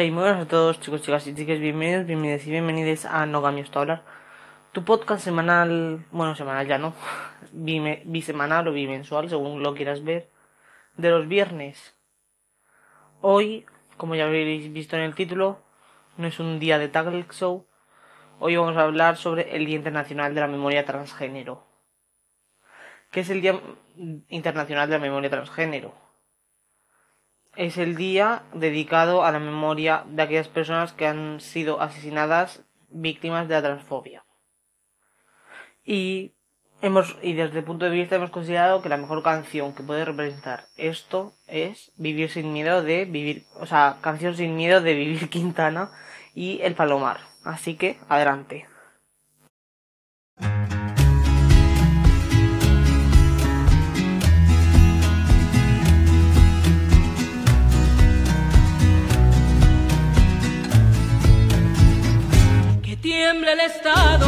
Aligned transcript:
Hey, 0.00 0.12
muy 0.12 0.22
buenas 0.22 0.42
a 0.42 0.46
todos 0.46 0.78
chicos, 0.78 1.02
chicas 1.02 1.26
y 1.26 1.34
chicas, 1.34 1.58
bienvenidos, 1.58 2.06
bienvenidos 2.06 2.46
y 2.46 2.52
bienvenidos 2.52 3.04
a 3.04 3.26
No 3.26 3.42
Cambios 3.42 3.72
hablar. 3.72 4.02
Tu 4.70 4.84
podcast 4.84 5.24
semanal, 5.24 6.06
bueno, 6.12 6.36
semanal 6.36 6.68
ya 6.68 6.78
no, 6.78 6.94
bime, 7.52 8.02
bisemanal 8.04 8.68
o 8.68 8.72
bimensual, 8.72 9.28
según 9.28 9.60
lo 9.60 9.74
quieras 9.74 10.04
ver, 10.04 10.30
de 10.96 11.10
los 11.10 11.26
viernes. 11.26 11.96
Hoy, 13.22 13.66
como 13.96 14.14
ya 14.14 14.26
habréis 14.26 14.72
visto 14.72 14.94
en 14.94 15.02
el 15.02 15.16
título, 15.16 15.64
no 16.16 16.28
es 16.28 16.38
un 16.38 16.60
día 16.60 16.78
de 16.78 16.86
Taggle 16.86 17.26
Show. 17.32 17.66
Hoy 18.38 18.54
vamos 18.54 18.76
a 18.76 18.82
hablar 18.82 19.16
sobre 19.16 19.56
el 19.56 19.66
Día 19.66 19.74
Internacional 19.74 20.32
de 20.32 20.42
la 20.42 20.46
Memoria 20.46 20.84
Transgénero. 20.84 21.66
¿Qué 23.10 23.18
es 23.18 23.30
el 23.30 23.40
Día 23.40 23.60
Internacional 24.28 24.88
de 24.88 24.94
la 24.94 25.02
Memoria 25.02 25.28
Transgénero? 25.28 26.07
Es 27.56 27.78
el 27.78 27.96
día 27.96 28.42
dedicado 28.54 29.24
a 29.24 29.32
la 29.32 29.38
memoria 29.38 30.04
de 30.08 30.22
aquellas 30.22 30.48
personas 30.48 30.92
que 30.92 31.06
han 31.06 31.40
sido 31.40 31.80
asesinadas 31.80 32.62
víctimas 32.88 33.48
de 33.48 33.54
la 33.54 33.62
transfobia. 33.62 34.24
Y 35.84 36.34
hemos 36.80 37.16
y 37.22 37.32
desde 37.32 37.58
el 37.58 37.64
punto 37.64 37.86
de 37.86 37.90
vista 37.90 38.16
hemos 38.16 38.30
considerado 38.30 38.82
que 38.82 38.88
la 38.88 38.96
mejor 38.96 39.22
canción 39.22 39.74
que 39.74 39.82
puede 39.82 40.04
representar 40.04 40.66
esto 40.76 41.32
es 41.46 41.92
Vivir 41.96 42.30
sin 42.30 42.52
miedo 42.52 42.82
de 42.82 43.04
vivir, 43.04 43.44
o 43.58 43.66
sea, 43.66 43.96
canción 44.00 44.36
sin 44.36 44.56
miedo 44.56 44.80
de 44.80 44.94
Vivir 44.94 45.28
Quintana 45.30 45.90
y 46.34 46.60
El 46.62 46.74
Palomar. 46.74 47.20
Así 47.44 47.76
que 47.76 47.98
adelante. 48.08 48.66
Tiembla 63.48 63.64
el 63.64 63.70
Estado, 63.70 64.27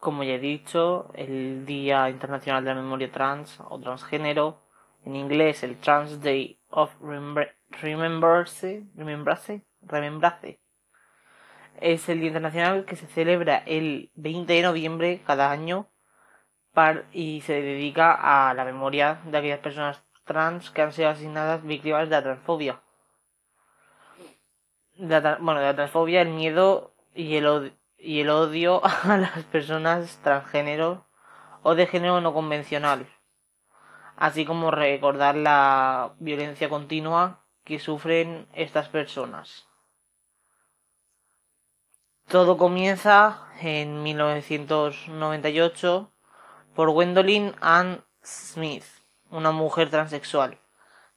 Como 0.00 0.24
ya 0.24 0.34
he 0.34 0.38
dicho, 0.40 1.12
el 1.14 1.64
Día 1.64 2.08
Internacional 2.10 2.64
de 2.64 2.74
la 2.74 2.80
Memoria 2.82 3.12
Trans 3.12 3.60
o 3.68 3.78
Transgénero, 3.78 4.58
en 5.04 5.14
inglés 5.14 5.62
el 5.62 5.78
Trans 5.78 6.20
Day 6.20 6.58
of 6.70 6.90
Remembrance, 7.00 7.54
Remembrance, 7.82 8.84
Remembrance, 9.82 10.58
es 11.80 12.08
el 12.08 12.20
Día 12.20 12.28
Internacional 12.28 12.84
que 12.84 12.94
se 12.94 13.08
celebra 13.08 13.58
el 13.66 14.12
20 14.14 14.52
de 14.52 14.62
noviembre 14.62 15.20
cada 15.26 15.50
año 15.50 15.88
y 17.12 17.40
se 17.42 17.60
dedica 17.62 18.48
a 18.48 18.54
la 18.54 18.64
memoria 18.64 19.20
de 19.24 19.38
aquellas 19.38 19.60
personas 19.60 20.04
trans 20.24 20.70
que 20.70 20.82
han 20.82 20.92
sido 20.92 21.08
asesinadas 21.10 21.62
víctimas 21.64 22.08
de 22.08 22.16
la 22.16 22.22
transfobia. 22.22 22.80
Bueno, 24.98 25.60
de 25.60 25.66
la 25.66 25.74
transfobia, 25.74 26.22
el 26.22 26.28
miedo 26.28 26.94
y 27.14 27.34
el, 27.36 27.46
od- 27.46 27.72
y 28.00 28.20
el 28.20 28.30
odio 28.30 28.80
a 28.84 29.16
las 29.16 29.44
personas 29.44 30.18
transgénero 30.22 31.06
o 31.62 31.74
de 31.74 31.86
género 31.86 32.20
no 32.20 32.32
convencional. 32.32 33.06
así 34.16 34.44
como 34.44 34.70
recordar 34.70 35.34
la 35.34 36.14
violencia 36.18 36.68
continua 36.68 37.44
que 37.64 37.78
sufren 37.78 38.46
estas 38.52 38.88
personas. 38.88 39.66
Todo 42.28 42.58
comienza 42.58 43.46
en 43.60 44.02
1998 44.02 46.12
por 46.74 46.90
Gwendolyn 46.90 47.54
Ann 47.60 48.04
Smith, 48.22 48.84
una 49.30 49.52
mujer 49.52 49.90
transexual, 49.90 50.58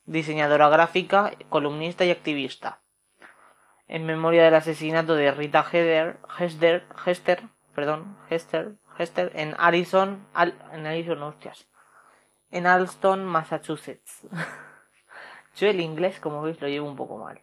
diseñadora 0.05 0.69
gráfica, 0.69 1.33
columnista 1.49 2.05
y 2.05 2.11
activista. 2.11 2.82
En 3.93 4.07
memoria 4.07 4.45
del 4.45 4.55
asesinato 4.55 5.13
de 5.13 5.31
Rita 5.31 5.63
Hester, 5.71 7.43
perdón, 7.75 8.17
Hester, 8.27 8.71
Hester 8.97 9.31
en 9.35 9.53
Allison, 9.59 10.25
en 10.71 10.87
Allison, 10.87 11.21
hostias, 11.21 11.67
en 12.49 12.65
Alston, 12.65 13.23
Massachusetts. 13.23 14.25
Yo 15.57 15.69
el 15.69 15.79
inglés, 15.79 16.19
como 16.19 16.41
veis, 16.41 16.59
lo 16.59 16.67
llevo 16.69 16.89
un 16.89 16.95
poco 16.95 17.19
mal. 17.19 17.39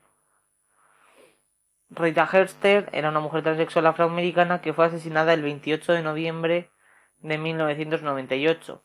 Rita 1.89 2.29
Hester 2.33 2.89
era 2.91 3.11
una 3.11 3.21
mujer 3.21 3.45
transexual 3.45 3.87
afroamericana 3.87 4.61
que 4.61 4.73
fue 4.73 4.87
asesinada 4.87 5.33
el 5.35 5.43
28 5.43 5.93
de 5.93 6.03
noviembre 6.03 6.71
de 7.19 7.39
1998. 7.39 8.83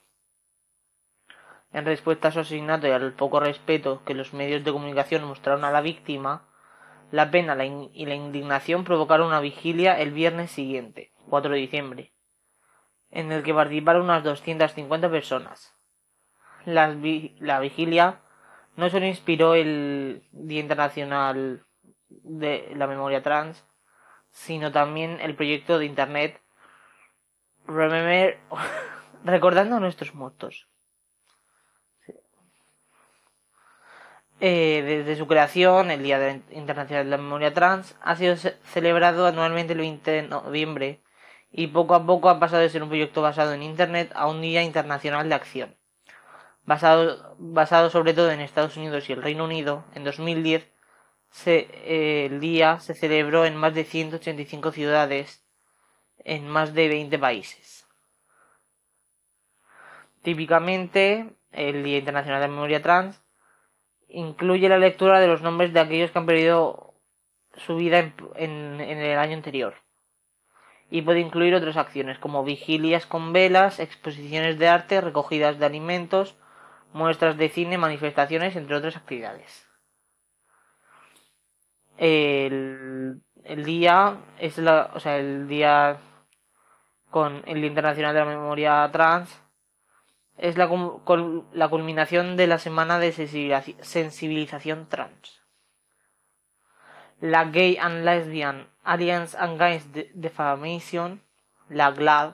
En 1.74 1.86
respuesta 1.86 2.28
a 2.28 2.32
su 2.32 2.42
asesinato 2.42 2.86
y 2.86 2.92
al 2.92 3.14
poco 3.14 3.40
respeto 3.40 4.04
que 4.06 4.14
los 4.14 4.36
medios 4.36 4.64
de 4.64 4.72
comunicación 4.72 5.24
mostraron 5.24 5.66
a 5.66 5.72
la 5.72 5.82
víctima, 5.82 6.48
la 7.12 7.32
pena 7.32 7.56
y 7.66 8.06
la 8.06 8.16
indignación 8.16 8.84
provocaron 8.84 9.28
una 9.28 9.40
vigilia 9.40 10.00
el 10.00 10.12
viernes 10.12 10.52
siguiente, 10.52 11.12
4 11.30 11.52
de 11.52 11.58
diciembre, 11.58 12.14
en 13.10 13.32
el 13.32 13.44
que 13.44 13.54
participaron 13.54 14.04
unas 14.04 14.24
250 14.24 15.10
personas. 15.10 15.74
La, 16.66 16.88
vigilia 17.60 18.22
no 18.76 18.90
solo 18.90 19.06
inspiró 19.06 19.54
el 19.54 20.28
Día 20.32 20.60
Internacional 20.60 21.66
de 22.10 22.72
la 22.76 22.88
Memoria 22.88 23.22
Trans, 23.22 23.66
sino 24.32 24.72
también 24.72 25.20
el 25.22 25.36
proyecto 25.36 25.78
de 25.78 25.86
Internet 25.86 26.42
Remember, 27.68 28.40
recordando 29.24 29.78
a 29.78 29.80
nuestros 29.80 30.14
muertos. 30.14 30.68
Eh, 34.48 34.84
desde 34.84 35.16
su 35.16 35.26
creación, 35.26 35.90
el 35.90 36.04
Día 36.04 36.40
Internacional 36.52 37.06
de 37.06 37.10
la 37.10 37.18
Memoria 37.18 37.52
Trans 37.52 37.96
ha 38.00 38.16
sido 38.16 38.36
celebrado 38.38 39.26
anualmente 39.26 39.74
el 39.74 39.80
20 39.80 40.12
de 40.12 40.22
noviembre 40.22 41.02
y 41.52 41.66
poco 41.66 41.96
a 41.96 42.06
poco 42.06 42.30
ha 42.30 42.40
pasado 42.40 42.62
de 42.62 42.70
ser 42.70 42.84
un 42.84 42.90
proyecto 42.90 43.24
basado 43.24 43.54
en 43.54 43.64
Internet 43.64 44.12
a 44.14 44.28
un 44.28 44.42
Día 44.42 44.62
Internacional 44.62 45.28
de 45.30 45.34
Acción. 45.34 45.76
Basado, 46.64 47.36
basado 47.40 47.90
sobre 47.90 48.14
todo 48.14 48.30
en 48.30 48.40
Estados 48.40 48.78
Unidos 48.78 49.10
y 49.10 49.14
el 49.14 49.24
Reino 49.24 49.46
Unido, 49.46 49.84
en 49.96 50.04
2010 50.04 50.72
se, 51.32 52.28
el 52.28 52.40
día 52.40 52.80
se 52.82 52.94
celebró 52.94 53.48
en 53.48 53.56
más 53.56 53.74
de 53.74 53.84
185 53.84 54.72
ciudades 54.74 55.44
en 56.20 56.48
más 56.48 56.76
de 56.76 56.88
20 56.88 57.18
países. 57.18 57.88
Típicamente, 60.22 61.34
el 61.52 61.84
Día 61.84 61.98
Internacional 61.98 62.42
de 62.42 62.48
la 62.48 62.54
Memoria 62.54 62.84
Trans 62.84 63.25
incluye 64.16 64.70
la 64.70 64.78
lectura 64.78 65.20
de 65.20 65.28
los 65.28 65.42
nombres 65.42 65.74
de 65.74 65.80
aquellos 65.80 66.12
que 66.12 66.20
han 66.20 66.26
perdido 66.26 66.94
su 67.58 67.76
vida 67.76 68.00
en, 68.36 68.80
el 68.80 69.20
año 69.20 69.36
anterior. 69.36 69.76
Y 70.90 71.02
puede 71.02 71.20
incluir 71.20 71.54
otras 71.56 71.78
acciones 71.78 72.18
como 72.20 72.44
vigilias 72.44 73.06
con 73.06 73.34
velas, 73.34 73.80
exposiciones 73.80 74.58
de 74.58 74.68
arte, 74.68 75.02
recogidas 75.02 75.60
de 75.60 75.66
alimentos, 75.66 76.38
muestras 76.94 77.38
de 77.38 77.50
cine, 77.50 77.78
manifestaciones, 77.78 78.56
entre 78.56 78.78
otras 78.78 78.96
actividades. 78.96 79.68
El, 81.98 83.22
el 83.44 83.66
día 83.66 84.18
es 84.40 84.58
la, 84.58 84.92
o 84.94 85.00
sea, 85.00 85.18
el 85.18 85.48
día 85.48 85.98
con 87.10 87.44
el 87.48 87.56
Día 87.56 87.68
Internacional 87.68 88.14
de 88.14 88.20
la 88.20 88.26
Memoria 88.26 88.90
Trans 88.92 89.45
es 90.38 90.58
la, 90.58 90.70
la 91.54 91.70
culminación 91.70 92.38
de 92.38 92.48
la 92.48 92.60
semana 92.60 93.00
de 93.00 93.12
sensibilización 93.12 94.88
trans. 94.90 95.42
La 97.22 97.46
Gay 97.46 97.78
and 97.78 98.04
Lesbian 98.04 98.70
Alliance 98.84 99.38
Against 99.38 99.96
Defamation, 100.14 101.22
la 101.70 101.92
GLAD, 101.92 102.34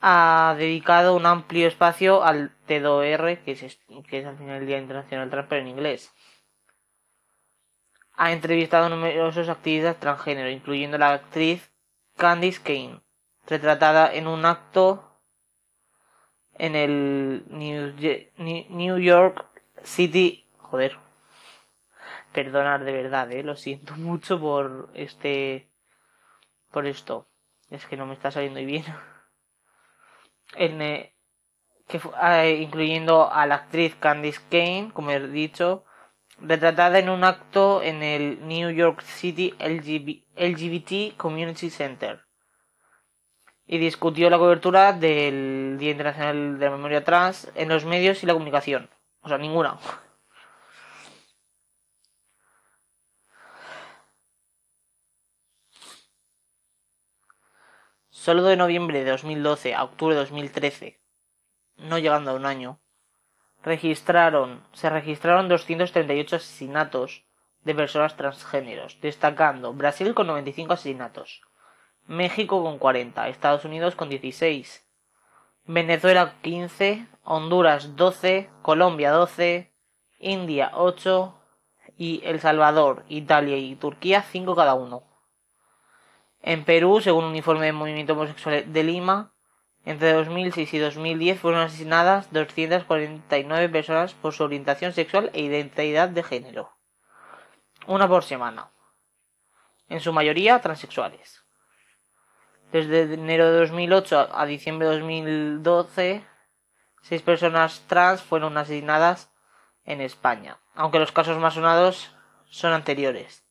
ha 0.00 0.54
dedicado 0.56 1.14
un 1.14 1.26
amplio 1.26 1.68
espacio 1.68 2.24
al 2.24 2.56
T2R, 2.66 3.42
que 3.44 3.52
es, 3.52 3.78
que 4.08 4.18
es 4.20 4.26
al 4.26 4.38
final 4.38 4.56
el 4.62 4.66
Día 4.66 4.78
Internacional 4.78 5.28
Trans, 5.28 5.48
pero 5.48 5.60
en 5.60 5.68
inglés. 5.68 6.14
Ha 8.14 8.32
entrevistado 8.32 8.86
a 8.86 8.88
numerosos 8.88 9.48
activistas 9.48 9.98
transgénero, 9.98 10.48
incluyendo 10.48 10.96
la 10.96 11.12
actriz 11.12 11.70
Candice 12.16 12.62
Kane, 12.62 13.00
retratada 13.46 14.12
en 14.14 14.26
un 14.26 14.46
acto 14.46 15.09
en 16.60 16.76
el 16.76 17.44
New 17.48 18.98
York 18.98 19.46
City. 19.82 20.46
Joder. 20.58 20.96
Perdonar 22.32 22.84
de 22.84 22.92
verdad, 22.92 23.32
eh. 23.32 23.42
Lo 23.42 23.56
siento 23.56 23.94
mucho 23.96 24.38
por 24.38 24.90
este. 24.94 25.70
Por 26.70 26.86
esto. 26.86 27.26
Es 27.70 27.86
que 27.86 27.96
no 27.96 28.04
me 28.06 28.14
está 28.14 28.30
saliendo 28.30 28.60
bien. 28.60 28.84
En, 30.56 30.82
eh, 30.82 31.14
que, 31.88 32.00
ah, 32.14 32.46
incluyendo 32.46 33.32
a 33.32 33.46
la 33.46 33.54
actriz 33.54 33.94
Candice 33.94 34.40
Kane, 34.50 34.90
como 34.92 35.12
he 35.12 35.28
dicho, 35.28 35.84
retratada 36.40 36.98
en 36.98 37.08
un 37.08 37.24
acto 37.24 37.82
en 37.82 38.02
el 38.02 38.46
New 38.46 38.70
York 38.70 39.00
City 39.02 39.54
LGBT 39.58 41.16
Community 41.16 41.70
Center 41.70 42.29
y 43.72 43.78
discutió 43.78 44.28
la 44.30 44.38
cobertura 44.38 44.92
del 44.92 45.76
Día 45.78 45.92
Internacional 45.92 46.58
de 46.58 46.64
la 46.64 46.72
Memoria 46.72 47.04
Trans 47.04 47.52
en 47.54 47.68
los 47.68 47.84
medios 47.84 48.20
y 48.20 48.26
la 48.26 48.32
comunicación. 48.32 48.90
O 49.20 49.28
sea, 49.28 49.38
ninguna. 49.38 49.78
Solo 58.08 58.42
de 58.42 58.56
noviembre 58.56 59.04
de 59.04 59.10
2012 59.12 59.76
a 59.76 59.84
octubre 59.84 60.16
de 60.16 60.20
2013, 60.22 61.00
no 61.76 62.00
llegando 62.00 62.32
a 62.32 62.34
un 62.34 62.46
año, 62.46 62.80
registraron, 63.62 64.64
se 64.72 64.90
registraron 64.90 65.48
238 65.48 66.36
asesinatos 66.36 67.24
de 67.62 67.76
personas 67.76 68.16
transgéneros, 68.16 68.98
destacando 69.00 69.72
Brasil 69.72 70.12
con 70.12 70.26
95 70.26 70.72
asesinatos, 70.72 71.42
México 72.10 72.60
con 72.64 72.78
40, 72.78 73.28
Estados 73.28 73.64
Unidos 73.64 73.94
con 73.94 74.08
16, 74.08 74.84
Venezuela 75.66 76.34
15, 76.42 77.06
Honduras 77.22 77.94
12, 77.94 78.50
Colombia 78.62 79.12
12, 79.12 79.72
India 80.18 80.72
8 80.74 81.40
y 81.96 82.20
El 82.24 82.40
Salvador, 82.40 83.04
Italia 83.08 83.56
y 83.58 83.76
Turquía 83.76 84.22
5 84.22 84.56
cada 84.56 84.74
uno. 84.74 85.04
En 86.42 86.64
Perú, 86.64 87.00
según 87.00 87.26
un 87.26 87.36
informe 87.36 87.66
del 87.66 87.76
Movimiento 87.76 88.14
Homosexual 88.14 88.72
de 88.72 88.82
Lima, 88.82 89.32
entre 89.84 90.12
2006 90.12 90.74
y 90.74 90.78
2010 90.78 91.38
fueron 91.38 91.60
asesinadas 91.60 92.32
249 92.32 93.68
personas 93.68 94.14
por 94.14 94.34
su 94.34 94.42
orientación 94.42 94.92
sexual 94.92 95.30
e 95.32 95.42
identidad 95.42 96.08
de 96.08 96.24
género. 96.24 96.72
Una 97.86 98.08
por 98.08 98.24
semana. 98.24 98.72
En 99.88 100.00
su 100.00 100.12
mayoría 100.12 100.60
transexuales. 100.60 101.44
Desde 102.72 103.14
enero 103.14 103.50
de 103.50 103.58
2008 103.58 104.28
a 104.32 104.46
diciembre 104.46 104.86
de 104.86 104.94
2012, 104.94 106.24
seis 107.02 107.22
personas 107.22 107.82
trans 107.88 108.22
fueron 108.22 108.56
asesinadas 108.58 109.32
en 109.84 110.00
España, 110.00 110.58
aunque 110.74 111.00
los 111.00 111.10
casos 111.10 111.38
más 111.38 111.54
sonados 111.54 112.14
son 112.48 112.72
anteriores, 112.72 113.44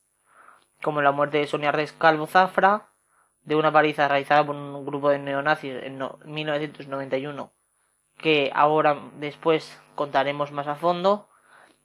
como 0.81 1.01
la 1.01 1.11
muerte 1.11 1.39
de 1.39 1.47
Sonia 1.47 1.73
Rescalvo 1.73 2.27
Zafra, 2.27 2.87
de 3.41 3.55
una 3.55 3.73
paliza 3.73 4.07
realizada 4.07 4.45
por 4.45 4.55
un 4.55 4.85
grupo 4.85 5.09
de 5.09 5.19
neonazis 5.19 5.83
en 5.83 6.01
1991, 6.23 7.51
que 8.17 8.51
ahora 8.53 8.99
después 9.19 9.81
contaremos 9.95 10.53
más 10.53 10.67
a 10.67 10.75
fondo, 10.75 11.27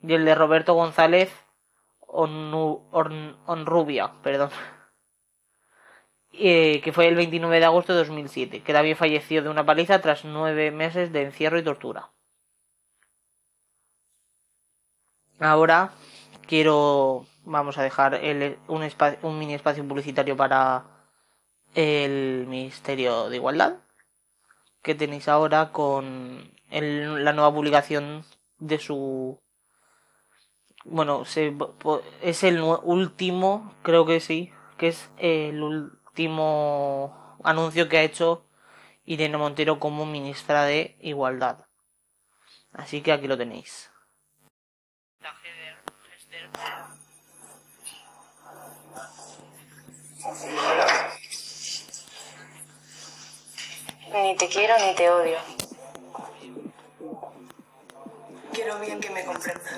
y 0.02 0.12
el 0.14 0.24
de 0.24 0.36
Roberto 0.36 0.74
González 0.74 1.32
Onrubia, 2.06 2.92
perdón. 4.22 4.50
Eh, 6.36 6.80
que 6.82 6.92
fue 6.92 7.06
el 7.06 7.14
29 7.14 7.60
de 7.60 7.64
agosto 7.64 7.92
de 7.92 8.00
2007, 8.00 8.62
que 8.62 8.72
también 8.72 8.96
falleció 8.96 9.42
de 9.42 9.48
una 9.50 9.64
paliza 9.64 10.00
tras 10.00 10.24
nueve 10.24 10.70
meses 10.72 11.12
de 11.12 11.22
encierro 11.22 11.58
y 11.58 11.62
tortura. 11.62 12.10
Ahora 15.38 15.92
quiero, 16.46 17.26
vamos 17.44 17.78
a 17.78 17.82
dejar 17.82 18.20
un, 18.68 18.88
un 19.22 19.38
mini 19.38 19.54
espacio 19.54 19.86
publicitario 19.86 20.36
para 20.36 20.84
el 21.74 22.46
Ministerio 22.48 23.28
de 23.28 23.36
Igualdad. 23.36 23.76
que 24.82 24.94
tenéis 24.94 25.28
ahora 25.28 25.72
con 25.72 26.52
el- 26.70 27.24
la 27.24 27.32
nueva 27.32 27.54
publicación 27.54 28.24
de 28.58 28.78
su 28.78 29.40
bueno 30.84 31.24
se, 31.24 31.54
es 32.22 32.44
el 32.44 32.60
último 32.62 33.72
creo 33.82 34.04
que 34.04 34.20
sí 34.20 34.52
que 34.76 34.88
es 34.88 35.10
el 35.16 35.90
último 36.14 37.40
anuncio 37.42 37.88
que 37.88 37.98
ha 37.98 38.02
hecho 38.02 38.46
Irene 39.04 39.36
Montero 39.36 39.80
como 39.80 40.06
ministra 40.06 40.62
de 40.62 40.96
Igualdad 41.00 41.66
así 42.72 43.02
que 43.02 43.10
aquí 43.10 43.26
lo 43.26 43.36
tenéis 43.36 43.90
Ni 54.12 54.36
te 54.36 54.48
quiero 54.48 54.78
ni 54.78 54.94
te 54.94 55.10
odio. 55.10 55.38
Quiero 58.52 58.78
bien 58.78 59.00
que 59.00 59.10
me 59.10 59.24
comprendas. 59.24 59.74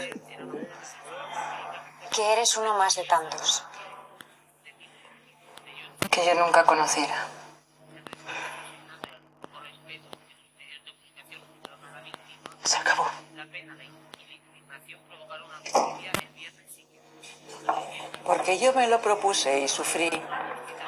Que 2.15 2.33
eres 2.35 2.57
uno 2.59 2.77
más 2.77 2.95
de 2.95 3.05
tantos. 3.05 3.66
Que 6.17 6.25
yo 6.25 6.35
nunca 6.35 6.65
conociera. 6.65 7.15
Se 12.65 12.79
acabó. 12.79 13.07
Porque 18.25 18.59
yo 18.59 18.73
me 18.73 18.89
lo 18.89 18.99
propuse 19.03 19.61
y 19.61 19.69
sufrí. 19.69 20.09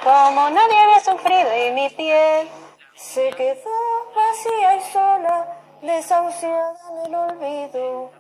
Como 0.03 0.49
nadie 0.49 0.79
había 0.79 1.01
sufrido 1.01 1.67
y 1.67 1.73
mi 1.73 1.91
piel 1.91 2.49
se 2.97 3.29
quedó 3.33 4.15
vacía 4.17 4.77
y 4.77 4.93
sola, 4.93 5.59
desahuciada 5.83 6.75
en 6.91 7.07
el 7.07 7.15
olvido. 7.15 8.11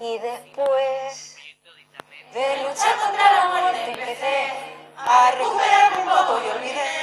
Y 0.00 0.18
después 0.18 1.36
De 2.32 2.62
luchar 2.62 2.98
contra 2.98 3.32
la 3.32 3.60
muerte 3.60 3.90
empecé 3.90 4.71
a 5.04 5.30
recuperarme 5.32 5.98
un 5.98 6.08
poco 6.08 6.40
y 6.44 6.50
olvidé. 6.50 7.01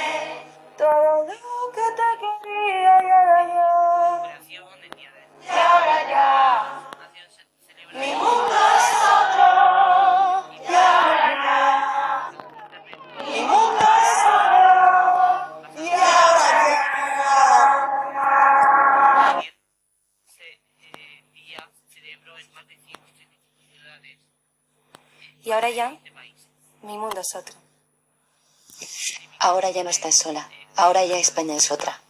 Ya 29.79 29.83
no 29.85 29.89
estás 29.91 30.15
sola. 30.15 30.49
Ahora 30.75 31.05
ya 31.05 31.17
España 31.17 31.55
es 31.55 31.71
otra. 31.71 32.01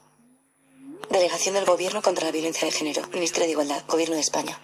Delegación 1.11 1.53
del 1.53 1.65
Gobierno 1.65 2.01
contra 2.01 2.25
la 2.25 2.31
Violencia 2.31 2.65
de 2.65 2.71
Género. 2.71 3.07
Ministerio 3.09 3.45
de 3.45 3.51
Igualdad. 3.51 3.83
Gobierno 3.87 4.15
de 4.15 4.21
España. 4.21 4.59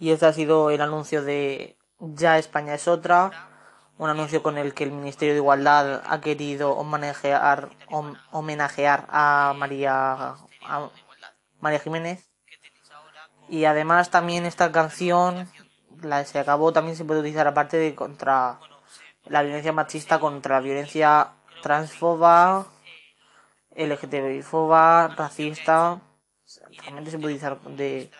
Y 0.00 0.10
este 0.10 0.24
ha 0.26 0.32
sido 0.32 0.70
el 0.70 0.80
anuncio 0.80 1.22
de 1.22 1.76
Ya 1.98 2.38
España 2.38 2.74
es 2.74 2.88
otra, 2.88 3.48
un 3.98 4.08
anuncio 4.10 4.42
con 4.42 4.56
el 4.58 4.72
que 4.74 4.84
el 4.84 4.90
Ministerio 4.92 5.34
de 5.34 5.40
Igualdad 5.40 6.02
ha 6.06 6.20
querido 6.20 6.72
homenajear, 6.72 7.70
hom- 7.88 8.18
homenajear 8.30 9.06
a 9.10 9.54
María 9.56 10.34
a 10.62 10.90
María 11.60 11.78
Jiménez. 11.80 12.28
Y 13.48 13.64
además 13.66 14.10
también 14.10 14.44
esta 14.44 14.70
canción, 14.72 15.48
la 16.02 16.24
se 16.24 16.38
acabó, 16.38 16.72
también 16.72 16.96
se 16.96 17.04
puede 17.04 17.20
utilizar 17.20 17.46
aparte 17.46 17.76
de 17.76 17.94
contra 17.94 18.58
la 19.24 19.42
violencia 19.42 19.72
machista, 19.72 20.20
contra 20.20 20.56
la 20.56 20.60
violencia 20.60 21.32
transfoba, 21.62 22.66
LGTBI-foba, 23.74 25.08
racista. 25.16 26.00
Realmente 26.82 27.10
se 27.10 27.18
puede 27.18 27.34
utilizar 27.34 27.60
de 27.60 28.10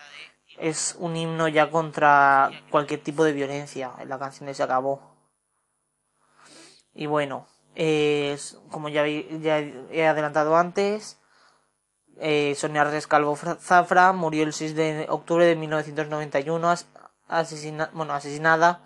es 0.59 0.95
un 0.99 1.15
himno 1.15 1.47
ya 1.47 1.69
contra 1.69 2.49
cualquier 2.71 3.01
tipo 3.03 3.23
de 3.23 3.31
violencia. 3.33 3.91
En 3.99 4.09
la 4.09 4.17
canción 4.19 4.47
de 4.47 4.53
se 4.55 4.63
acabó. 4.63 5.01
Y 6.93 7.05
bueno, 7.05 7.47
es, 7.75 8.57
como 8.71 8.89
ya, 8.89 9.05
ya 9.07 9.59
he 9.59 10.07
adelantado 10.07 10.57
antes, 10.57 11.19
eh, 12.19 12.55
Sonia 12.57 12.83
Rescalvo 12.83 13.35
Fra- 13.35 13.55
Zafra 13.55 14.13
murió 14.13 14.43
el 14.43 14.53
6 14.53 14.73
de 14.75 15.05
octubre 15.09 15.45
de 15.45 15.55
1991 15.55 16.69
as- 16.71 16.87
asesina- 17.27 17.89
bueno, 17.93 18.13
asesinada 18.13 18.81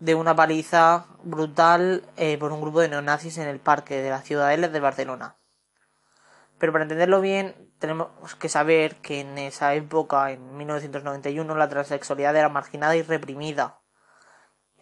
de 0.00 0.14
una 0.14 0.34
paliza 0.34 1.06
brutal 1.22 2.04
eh, 2.16 2.36
por 2.38 2.52
un 2.52 2.60
grupo 2.60 2.80
de 2.80 2.88
neonazis 2.88 3.38
en 3.38 3.48
el 3.48 3.60
parque 3.60 4.02
de 4.02 4.10
la 4.10 4.22
Ciudadela 4.22 4.68
de 4.68 4.80
Barcelona. 4.80 5.36
Pero 6.58 6.72
para 6.72 6.84
entenderlo 6.84 7.20
bien, 7.20 7.72
tenemos 7.78 8.08
que 8.38 8.48
saber 8.48 8.96
que 8.96 9.20
en 9.20 9.38
esa 9.38 9.74
época, 9.74 10.30
en 10.30 10.56
1991, 10.56 11.54
la 11.54 11.68
transexualidad 11.68 12.36
era 12.36 12.48
marginada 12.48 12.96
y 12.96 13.02
reprimida, 13.02 13.80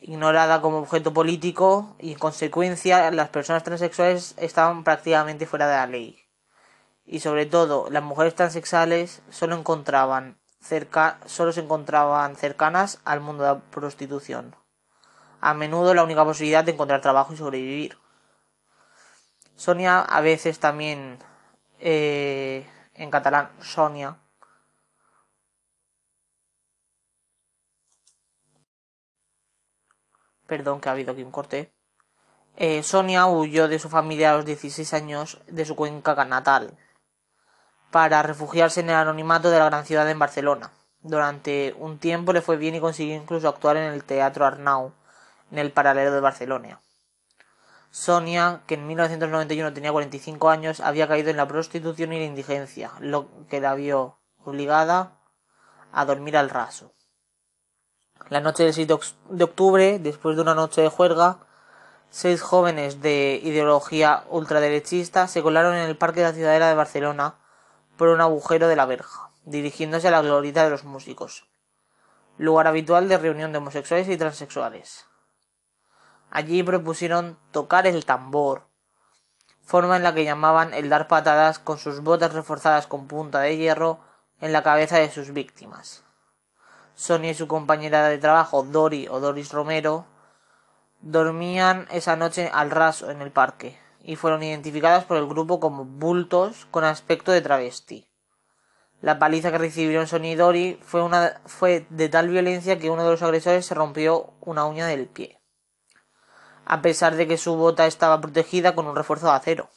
ignorada 0.00 0.60
como 0.60 0.78
objeto 0.78 1.12
político 1.12 1.96
y 1.98 2.12
en 2.12 2.18
consecuencia 2.18 3.10
las 3.10 3.28
personas 3.28 3.62
transexuales 3.62 4.34
estaban 4.36 4.84
prácticamente 4.84 5.46
fuera 5.46 5.66
de 5.68 5.76
la 5.76 5.86
ley. 5.86 6.18
Y 7.04 7.20
sobre 7.20 7.46
todo, 7.46 7.88
las 7.90 8.02
mujeres 8.02 8.34
transexuales 8.34 9.22
solo 9.30 9.56
encontraban 9.56 10.41
cerca, 10.62 11.18
solo 11.26 11.52
se 11.52 11.60
encontraban 11.60 12.36
cercanas 12.36 13.00
al 13.04 13.20
mundo 13.20 13.42
de 13.42 13.50
la 13.50 13.60
prostitución. 13.60 14.56
A 15.40 15.54
menudo 15.54 15.92
la 15.92 16.04
única 16.04 16.24
posibilidad 16.24 16.64
de 16.64 16.72
encontrar 16.72 17.00
trabajo 17.00 17.32
y 17.32 17.36
sobrevivir. 17.36 17.98
Sonia 19.56 20.00
a 20.00 20.20
veces 20.20 20.60
también 20.60 21.18
eh, 21.80 22.66
en 22.94 23.10
catalán 23.10 23.50
Sonia. 23.60 24.18
Perdón 30.46 30.80
que 30.80 30.88
ha 30.88 30.92
habido 30.92 31.12
aquí 31.12 31.22
un 31.22 31.32
corte. 31.32 31.72
Eh, 32.56 32.82
Sonia 32.82 33.26
huyó 33.26 33.66
de 33.68 33.78
su 33.78 33.88
familia 33.88 34.32
a 34.32 34.36
los 34.36 34.44
16 34.44 34.92
años 34.94 35.40
de 35.46 35.64
su 35.64 35.74
cuenca 35.74 36.24
natal 36.24 36.76
para 37.92 38.22
refugiarse 38.22 38.80
en 38.80 38.88
el 38.88 38.96
anonimato 38.96 39.50
de 39.50 39.58
la 39.58 39.66
gran 39.66 39.84
ciudad 39.84 40.10
en 40.10 40.18
Barcelona. 40.18 40.72
Durante 41.02 41.76
un 41.78 41.98
tiempo 41.98 42.32
le 42.32 42.40
fue 42.40 42.56
bien 42.56 42.74
y 42.74 42.80
consiguió 42.80 43.14
incluso 43.14 43.48
actuar 43.48 43.76
en 43.76 43.92
el 43.92 44.02
Teatro 44.02 44.46
Arnau, 44.46 44.92
en 45.52 45.58
el 45.58 45.70
paralelo 45.70 46.10
de 46.10 46.20
Barcelona. 46.20 46.80
Sonia, 47.90 48.62
que 48.66 48.74
en 48.74 48.86
1991 48.86 49.74
tenía 49.74 49.92
45 49.92 50.48
años, 50.48 50.80
había 50.80 51.06
caído 51.06 51.28
en 51.28 51.36
la 51.36 51.46
prostitución 51.46 52.14
y 52.14 52.18
la 52.18 52.24
indigencia, 52.24 52.92
lo 52.98 53.28
que 53.50 53.60
la 53.60 53.74
vio 53.74 54.18
obligada 54.44 55.12
a 55.92 56.06
dormir 56.06 56.38
al 56.38 56.48
raso. 56.48 56.94
La 58.30 58.40
noche 58.40 58.64
del 58.64 58.72
6 58.72 58.88
de 58.88 59.44
octubre, 59.44 59.98
después 59.98 60.36
de 60.36 60.42
una 60.42 60.54
noche 60.54 60.80
de 60.80 60.88
juerga, 60.88 61.40
seis 62.08 62.40
jóvenes 62.40 63.02
de 63.02 63.38
ideología 63.42 64.24
ultraderechista 64.30 65.28
se 65.28 65.42
colaron 65.42 65.74
en 65.74 65.88
el 65.88 65.96
Parque 65.98 66.20
de 66.20 66.26
la 66.26 66.32
Ciudadela 66.32 66.68
de 66.68 66.74
Barcelona 66.74 67.41
por 67.96 68.08
un 68.08 68.20
agujero 68.20 68.68
de 68.68 68.76
la 68.76 68.86
verja, 68.86 69.30
dirigiéndose 69.44 70.08
a 70.08 70.10
la 70.10 70.22
glorieta 70.22 70.64
de 70.64 70.70
los 70.70 70.84
músicos, 70.84 71.48
lugar 72.38 72.66
habitual 72.66 73.08
de 73.08 73.18
reunión 73.18 73.52
de 73.52 73.58
homosexuales 73.58 74.08
y 74.08 74.16
transexuales. 74.16 75.06
Allí 76.30 76.62
propusieron 76.62 77.38
tocar 77.50 77.86
el 77.86 78.04
tambor, 78.04 78.66
forma 79.60 79.96
en 79.96 80.02
la 80.02 80.14
que 80.14 80.24
llamaban 80.24 80.72
el 80.74 80.88
dar 80.88 81.08
patadas 81.08 81.58
con 81.58 81.78
sus 81.78 82.00
botas 82.00 82.32
reforzadas 82.32 82.86
con 82.86 83.06
punta 83.06 83.40
de 83.40 83.56
hierro 83.56 84.00
en 84.40 84.52
la 84.52 84.62
cabeza 84.62 84.96
de 84.96 85.10
sus 85.10 85.32
víctimas. 85.32 86.04
Sonia 86.94 87.30
y 87.30 87.34
su 87.34 87.48
compañera 87.48 88.08
de 88.08 88.18
trabajo, 88.18 88.62
Dori 88.62 89.08
o 89.08 89.20
Doris 89.20 89.52
Romero, 89.52 90.06
dormían 91.00 91.86
esa 91.90 92.16
noche 92.16 92.50
al 92.52 92.70
raso 92.70 93.10
en 93.10 93.22
el 93.22 93.30
parque 93.30 93.81
y 94.02 94.16
fueron 94.16 94.42
identificadas 94.42 95.04
por 95.04 95.16
el 95.16 95.26
grupo 95.26 95.60
como 95.60 95.84
bultos 95.84 96.66
con 96.70 96.84
aspecto 96.84 97.32
de 97.32 97.40
travesti. 97.40 98.08
La 99.00 99.18
paliza 99.18 99.50
que 99.50 99.58
recibieron 99.58 100.06
Sonia 100.06 100.32
y 100.32 100.36
Dori 100.36 100.78
fue, 100.82 101.02
fue 101.46 101.86
de 101.90 102.08
tal 102.08 102.28
violencia 102.28 102.78
que 102.78 102.90
uno 102.90 103.04
de 103.04 103.10
los 103.10 103.22
agresores 103.22 103.66
se 103.66 103.74
rompió 103.74 104.34
una 104.40 104.64
uña 104.64 104.86
del 104.86 105.06
pie 105.06 105.42
a 106.64 106.82
pesar 106.82 107.16
de 107.16 107.26
que 107.26 107.38
su 107.38 107.56
bota 107.56 107.86
estaba 107.86 108.20
protegida 108.20 108.74
con 108.74 108.86
un 108.86 108.96
refuerzo 108.96 109.26
de 109.26 109.32
acero. 109.32 109.68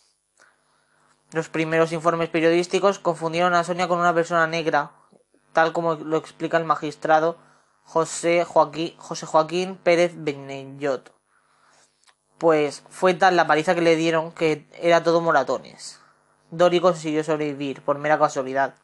Los 1.31 1.49
primeros 1.49 1.91
informes 1.91 2.29
periodísticos 2.29 2.99
confundieron 2.99 3.53
a 3.53 3.63
Sonia 3.63 3.87
con 3.87 3.99
una 3.99 4.13
persona 4.13 4.47
negra, 4.47 4.91
tal 5.53 5.73
como 5.73 5.95
lo 5.95 6.17
explica 6.17 6.57
el 6.57 6.65
magistrado 6.65 7.37
José 7.83 8.45
Joaquín, 8.45 8.95
José 8.97 9.25
Joaquín 9.25 9.77
Pérez 9.77 10.13
Benellot. 10.15 11.14
Pues 12.45 12.83
fue 12.89 13.15
tal 13.15 13.35
la 13.35 13.47
paliza 13.47 13.73
que 13.73 13.81
le 13.81 13.95
dieron 13.95 14.31
que 14.31 14.67
era 14.79 15.01
todo 15.01 15.19
moratones. 15.19 15.99
Dori 16.51 16.79
consiguió 16.79 17.23
sobrevivir 17.23 17.81
por 17.81 17.97
mera 17.97 18.19
casualidad, 18.19 18.75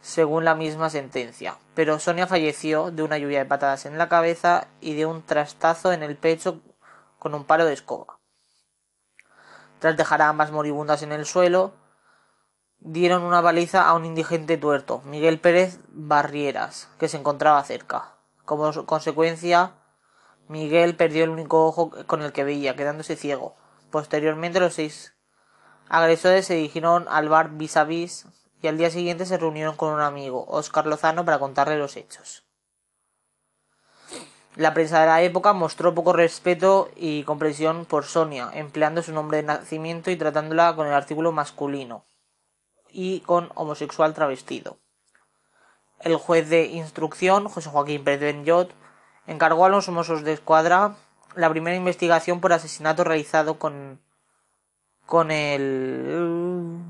según 0.00 0.44
la 0.44 0.56
misma 0.56 0.90
sentencia, 0.90 1.58
pero 1.76 2.00
Sonia 2.00 2.26
falleció 2.26 2.90
de 2.90 3.04
una 3.04 3.18
lluvia 3.18 3.38
de 3.38 3.44
patadas 3.44 3.86
en 3.86 3.98
la 3.98 4.08
cabeza 4.08 4.66
y 4.80 4.94
de 4.94 5.06
un 5.06 5.22
trastazo 5.22 5.92
en 5.92 6.02
el 6.02 6.16
pecho 6.16 6.60
con 7.20 7.36
un 7.36 7.44
palo 7.44 7.66
de 7.66 7.74
escoba. 7.74 8.18
Tras 9.78 9.96
dejar 9.96 10.20
a 10.20 10.28
ambas 10.28 10.50
moribundas 10.50 11.04
en 11.04 11.12
el 11.12 11.24
suelo, 11.24 11.74
dieron 12.80 13.22
una 13.22 13.40
baliza 13.40 13.88
a 13.88 13.94
un 13.94 14.06
indigente 14.06 14.56
tuerto, 14.56 15.02
Miguel 15.04 15.38
Pérez 15.38 15.78
Barrieras, 15.90 16.88
que 16.98 17.06
se 17.06 17.16
encontraba 17.18 17.62
cerca. 17.62 18.16
Como 18.44 18.72
consecuencia, 18.86 19.74
Miguel 20.52 20.94
perdió 20.94 21.24
el 21.24 21.30
único 21.30 21.64
ojo 21.66 21.90
con 22.06 22.20
el 22.20 22.32
que 22.32 22.44
veía, 22.44 22.76
quedándose 22.76 23.16
ciego. 23.16 23.56
Posteriormente, 23.90 24.60
los 24.60 24.74
seis 24.74 25.14
agresores 25.88 26.46
se 26.46 26.54
dirigieron 26.54 27.06
al 27.08 27.30
bar 27.30 27.52
Vis 27.52 27.78
a 27.78 27.84
Vis 27.84 28.26
y 28.60 28.68
al 28.68 28.76
día 28.76 28.90
siguiente 28.90 29.24
se 29.24 29.38
reunieron 29.38 29.76
con 29.76 29.94
un 29.94 30.02
amigo, 30.02 30.44
Óscar 30.46 30.86
Lozano, 30.86 31.24
para 31.24 31.38
contarle 31.38 31.78
los 31.78 31.96
hechos. 31.96 32.44
La 34.54 34.74
prensa 34.74 35.00
de 35.00 35.06
la 35.06 35.22
época 35.22 35.54
mostró 35.54 35.94
poco 35.94 36.12
respeto 36.12 36.90
y 36.96 37.24
comprensión 37.24 37.86
por 37.86 38.04
Sonia, 38.04 38.50
empleando 38.52 39.02
su 39.02 39.14
nombre 39.14 39.38
de 39.38 39.44
nacimiento 39.44 40.10
y 40.10 40.16
tratándola 40.16 40.76
con 40.76 40.86
el 40.86 40.92
artículo 40.92 41.32
masculino 41.32 42.04
y 42.90 43.20
con 43.20 43.50
homosexual 43.54 44.12
travestido. 44.12 44.76
El 46.00 46.16
juez 46.16 46.50
de 46.50 46.66
instrucción, 46.66 47.48
José 47.48 47.70
Joaquín 47.70 48.04
Pérez 48.04 48.20
Benyot, 48.20 48.81
encargó 49.26 49.64
a 49.64 49.68
los 49.68 49.88
Mossos 49.88 50.24
de 50.24 50.32
Escuadra 50.32 50.96
la 51.34 51.50
primera 51.50 51.76
investigación 51.76 52.40
por 52.40 52.52
asesinato 52.52 53.04
realizado 53.04 53.58
con 53.58 54.00
con 55.06 55.30
el 55.30 56.80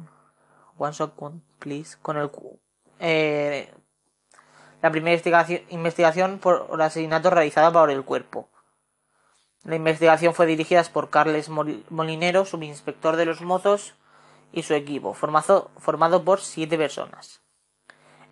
one 0.76 0.92
shot 0.92 1.14
please 1.58 1.96
con 2.02 2.16
el 2.16 2.30
eh, 2.98 3.72
la 4.80 4.90
primera 4.90 5.12
investigación, 5.12 5.62
investigación 5.70 6.38
por 6.38 6.80
asesinato 6.82 7.30
realizada 7.30 7.72
por 7.72 7.90
el 7.90 8.04
cuerpo. 8.04 8.48
La 9.64 9.76
investigación 9.76 10.34
fue 10.34 10.46
dirigida 10.46 10.82
por 10.92 11.08
Carles 11.08 11.48
Molinero, 11.48 12.44
subinspector 12.44 13.14
de 13.14 13.26
los 13.26 13.42
mozos, 13.42 13.94
y 14.52 14.62
su 14.62 14.74
equipo, 14.74 15.14
formado, 15.14 15.70
formado 15.78 16.24
por 16.24 16.40
siete 16.40 16.76
personas. 16.76 17.41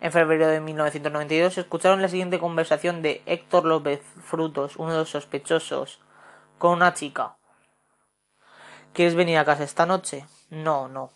En 0.01 0.11
febrero 0.11 0.47
de 0.47 0.59
1992 0.59 1.59
escucharon 1.59 2.01
la 2.01 2.07
siguiente 2.07 2.39
conversación 2.39 3.03
de 3.03 3.21
Héctor 3.27 3.65
López 3.65 4.01
Frutos, 4.23 4.75
uno 4.77 4.93
de 4.93 4.97
los 4.97 5.11
sospechosos, 5.11 5.99
con 6.57 6.71
una 6.71 6.95
chica. 6.95 7.37
¿Quieres 8.93 9.13
venir 9.13 9.37
a 9.37 9.45
casa 9.45 9.63
esta 9.63 9.85
noche? 9.85 10.25
No, 10.49 10.87
no. 10.87 11.11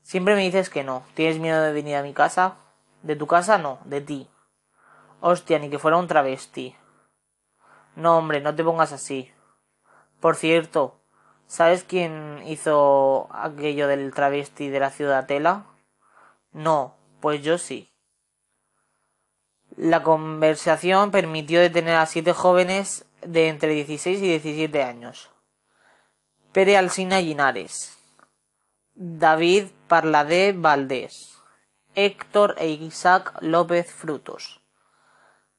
Siempre 0.00 0.34
me 0.34 0.40
dices 0.40 0.70
que 0.70 0.84
no. 0.84 1.02
¿Tienes 1.12 1.38
miedo 1.38 1.62
de 1.62 1.74
venir 1.74 1.96
a 1.96 2.02
mi 2.02 2.14
casa? 2.14 2.56
De 3.02 3.14
tu 3.14 3.26
casa 3.26 3.58
no, 3.58 3.78
de 3.84 4.00
ti. 4.00 4.30
Hostia, 5.20 5.58
ni 5.58 5.68
que 5.68 5.78
fuera 5.78 5.98
un 5.98 6.08
travesti. 6.08 6.74
No, 7.94 8.16
hombre, 8.16 8.40
no 8.40 8.54
te 8.54 8.64
pongas 8.64 8.92
así. 8.92 9.30
Por 10.18 10.36
cierto, 10.36 10.98
¿sabes 11.46 11.84
quién 11.84 12.42
hizo 12.46 13.28
aquello 13.32 13.86
del 13.86 14.14
travesti 14.14 14.70
de 14.70 14.80
la 14.80 14.90
ciudadela? 14.90 15.66
No, 16.52 16.96
pues 17.20 17.42
yo 17.42 17.58
sí. 17.58 17.92
La 19.78 20.02
conversación 20.02 21.12
permitió 21.12 21.60
detener 21.60 21.94
a 21.94 22.06
siete 22.06 22.32
jóvenes 22.32 23.06
de 23.22 23.46
entre 23.46 23.74
16 23.74 24.18
y 24.18 24.22
17 24.22 24.82
años. 24.82 25.30
Pere 26.50 26.76
Alsina 26.76 27.20
Linares, 27.20 27.96
David 28.96 29.66
Parladé 29.86 30.52
Valdés, 30.52 31.38
Héctor 31.94 32.56
e 32.58 32.70
Isaac 32.70 33.38
López 33.40 33.92
Frutos, 33.92 34.60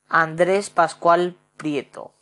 Andrés 0.10 0.70
Pascual 0.70 1.38
Prieto, 1.56 2.14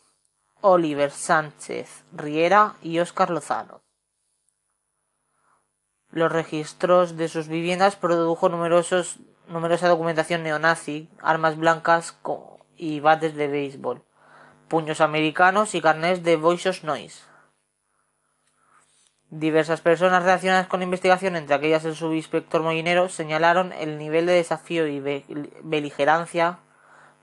Oliver 0.60 1.10
Sánchez 1.10 2.04
Riera 2.12 2.76
y 2.80 3.00
Óscar 3.00 3.30
Lozano. 3.30 3.82
Los 6.10 6.30
registros 6.30 7.16
de 7.16 7.28
sus 7.28 7.48
viviendas 7.48 7.96
produjo 7.96 8.48
numerosos 8.48 9.18
numerosa 9.48 9.88
documentación 9.88 10.42
neonazi, 10.42 11.08
armas 11.22 11.56
blancas 11.56 12.16
y 12.76 13.00
bates 13.00 13.34
de 13.34 13.48
béisbol, 13.48 14.02
puños 14.68 15.00
americanos 15.00 15.74
y 15.74 15.80
carnés 15.80 16.22
de 16.22 16.36
Voices 16.36 16.84
Noise. 16.84 17.24
Diversas 19.30 19.82
personas 19.82 20.22
relacionadas 20.22 20.68
con 20.68 20.80
la 20.80 20.84
investigación, 20.84 21.36
entre 21.36 21.54
aquellas 21.54 21.84
el 21.84 21.94
subinspector 21.94 22.62
Molinero, 22.62 23.08
señalaron 23.08 23.72
el 23.74 23.98
nivel 23.98 24.24
de 24.24 24.32
desafío 24.32 24.86
y 24.86 25.00
beligerancia, 25.62 26.60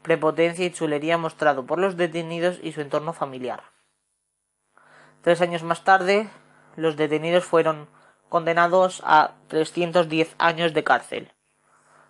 prepotencia 0.03 0.65
y 0.65 0.71
chulería 0.71 1.17
mostrado 1.17 1.65
por 1.65 1.79
los 1.79 1.97
detenidos 1.97 2.59
y 2.61 2.73
su 2.73 2.81
entorno 2.81 3.13
familiar. 3.13 3.63
Tres 5.21 5.41
años 5.41 5.63
más 5.63 5.83
tarde, 5.83 6.29
los 6.75 6.95
detenidos 6.95 7.43
fueron 7.43 7.87
condenados 8.29 9.01
a 9.03 9.33
310 9.47 10.35
años 10.37 10.75
de 10.75 10.83
cárcel. 10.83 11.34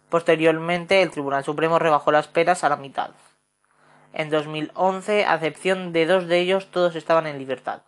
Posteriormente, 0.10 1.02
el 1.02 1.12
Tribunal 1.12 1.44
Supremo 1.44 1.80
rebajó 1.80 2.12
las 2.12 2.28
penas 2.28 2.63
a 2.63 2.70
la 2.70 2.76
mitad. 2.76 3.12
En 4.13 4.30
2011, 4.30 5.26
a 5.26 5.36
excepción 5.36 5.91
de 5.91 6.06
dos 6.06 6.28
de 6.28 6.39
ellos, 6.39 6.72
todos 6.72 6.96
estaban 6.96 7.28
en 7.28 7.38
libertad. 7.38 7.82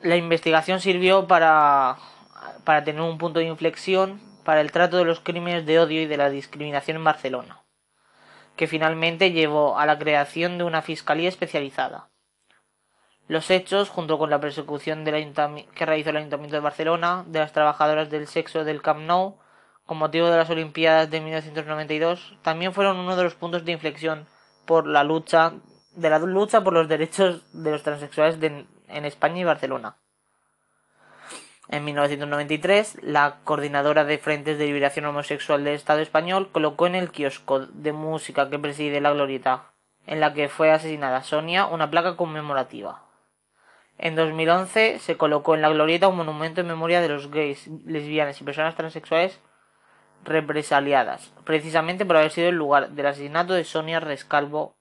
La 0.00 0.16
investigación 0.16 0.80
sirvió 0.80 1.26
para, 1.26 1.98
para 2.64 2.82
tener 2.84 3.02
un 3.02 3.18
punto 3.18 3.38
de 3.38 3.46
inflexión 3.46 4.20
para 4.44 4.62
el 4.62 4.72
trato 4.72 4.96
de 4.96 5.04
los 5.04 5.20
crímenes 5.20 5.66
de 5.66 5.78
odio 5.78 6.02
y 6.02 6.06
de 6.06 6.16
la 6.16 6.30
discriminación 6.30 6.96
en 6.96 7.04
Barcelona, 7.04 7.62
que 8.56 8.66
finalmente 8.66 9.30
llevó 9.32 9.78
a 9.78 9.86
la 9.86 9.98
creación 9.98 10.58
de 10.58 10.64
una 10.64 10.82
fiscalía 10.82 11.28
especializada. 11.28 12.09
Los 13.30 13.48
hechos, 13.52 13.90
junto 13.90 14.18
con 14.18 14.28
la 14.28 14.40
persecución 14.40 15.04
que 15.04 15.86
realizó 15.86 16.10
el 16.10 16.16
Ayuntamiento 16.16 16.56
de 16.56 16.60
Barcelona 16.60 17.22
de 17.28 17.38
las 17.38 17.52
trabajadoras 17.52 18.10
del 18.10 18.26
sexo 18.26 18.64
del 18.64 18.82
Camp 18.82 19.06
Nou 19.06 19.38
con 19.86 19.98
motivo 19.98 20.26
de 20.26 20.36
las 20.36 20.50
Olimpiadas 20.50 21.12
de 21.12 21.20
1992, 21.20 22.34
también 22.42 22.74
fueron 22.74 22.96
uno 22.98 23.14
de 23.14 23.22
los 23.22 23.36
puntos 23.36 23.64
de 23.64 23.70
inflexión 23.70 24.26
por 24.66 24.88
la 24.88 25.04
lucha 25.04 25.52
de 25.94 26.10
la 26.10 26.18
lucha 26.18 26.64
por 26.64 26.72
los 26.72 26.88
derechos 26.88 27.44
de 27.52 27.70
los 27.70 27.84
transexuales 27.84 28.36
en 28.42 29.04
España 29.04 29.38
y 29.38 29.44
Barcelona. 29.44 29.94
En 31.68 31.84
1993, 31.84 32.98
la 33.00 33.36
coordinadora 33.44 34.02
de 34.02 34.18
Frentes 34.18 34.58
de 34.58 34.66
Liberación 34.66 35.06
Homosexual 35.06 35.62
del 35.62 35.74
Estado 35.74 36.00
español 36.00 36.50
colocó 36.50 36.88
en 36.88 36.96
el 36.96 37.12
kiosco 37.12 37.60
de 37.60 37.92
música 37.92 38.50
que 38.50 38.58
preside 38.58 39.00
la 39.00 39.12
Glorieta, 39.12 39.70
en 40.04 40.18
la 40.18 40.34
que 40.34 40.48
fue 40.48 40.72
asesinada 40.72 41.22
Sonia, 41.22 41.66
una 41.66 41.92
placa 41.92 42.16
conmemorativa. 42.16 43.08
En 44.02 44.16
2011 44.16 44.98
se 44.98 45.18
colocó 45.18 45.54
en 45.54 45.60
la 45.60 45.68
glorieta 45.68 46.08
un 46.08 46.16
monumento 46.16 46.62
en 46.62 46.66
memoria 46.66 47.02
de 47.02 47.10
los 47.10 47.30
gays, 47.30 47.66
lesbianas 47.84 48.40
y 48.40 48.44
personas 48.44 48.74
transexuales 48.74 49.38
represaliadas, 50.24 51.34
precisamente 51.44 52.06
por 52.06 52.16
haber 52.16 52.30
sido 52.30 52.48
el 52.48 52.54
lugar 52.54 52.92
del 52.92 53.04
asesinato 53.04 53.52
de 53.52 53.64
Sonia 53.64 54.00
Rescalvo. 54.00 54.74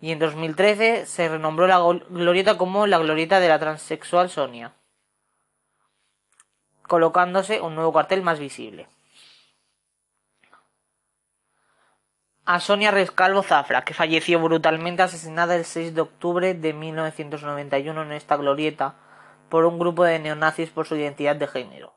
Y 0.00 0.10
en 0.10 0.18
2013 0.18 1.06
se 1.06 1.28
renombró 1.28 1.68
la 1.68 1.78
glorieta 2.10 2.58
como 2.58 2.88
la 2.88 2.98
glorieta 2.98 3.38
de 3.38 3.48
la 3.48 3.60
transexual 3.60 4.28
Sonia, 4.28 4.72
colocándose 6.82 7.60
un 7.60 7.76
nuevo 7.76 7.92
cartel 7.92 8.22
más 8.22 8.40
visible. 8.40 8.88
A 12.46 12.60
Sonia 12.60 12.92
Rescalvo 12.92 13.42
Zafra, 13.42 13.82
que 13.82 13.92
falleció 13.92 14.40
brutalmente 14.40 15.02
asesinada 15.02 15.56
el 15.56 15.64
6 15.64 15.96
de 15.96 16.00
octubre 16.00 16.54
de 16.54 16.72
1991 16.72 18.02
en 18.02 18.12
esta 18.12 18.36
glorieta 18.36 18.94
por 19.48 19.64
un 19.64 19.80
grupo 19.80 20.04
de 20.04 20.20
neonazis 20.20 20.70
por 20.70 20.86
su 20.86 20.94
identidad 20.94 21.34
de 21.34 21.48
género. 21.48 21.94